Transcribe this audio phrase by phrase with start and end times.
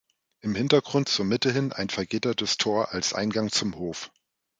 [0.39, 4.09] Im Hintergrund zur Mitte hin ein vergittertes Tor als Eingang zum Hof.